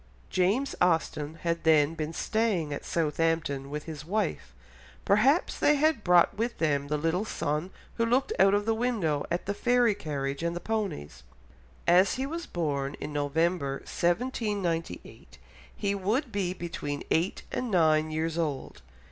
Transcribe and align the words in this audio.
James 0.31 0.73
Austen 0.81 1.35
had 1.43 1.63
then 1.63 1.93
been 1.93 2.11
staying 2.11 2.73
at 2.73 2.83
Southampton 2.85 3.69
with 3.69 3.83
his 3.83 4.03
wife; 4.03 4.51
perhaps 5.05 5.59
they 5.59 5.75
had 5.75 6.03
brought 6.03 6.35
with 6.35 6.57
them 6.57 6.87
the 6.87 6.97
little 6.97 7.23
son 7.23 7.69
who 7.97 8.05
looked 8.07 8.33
out 8.39 8.55
of 8.55 8.65
the 8.65 8.73
window 8.73 9.23
at 9.29 9.45
the 9.45 9.53
fairy 9.53 9.93
carriage 9.93 10.41
and 10.41 10.55
the 10.55 10.59
ponies; 10.59 11.21
as 11.85 12.15
he 12.15 12.25
was 12.25 12.47
born 12.47 12.95
in 12.95 13.13
November 13.13 13.73
1798 13.73 15.37
he 15.75 15.93
would 15.93 16.31
be 16.31 16.51
between 16.55 17.03
eight 17.11 17.43
and 17.51 17.69
nine 17.69 18.09
years 18.09 18.39
old. 18.39 18.81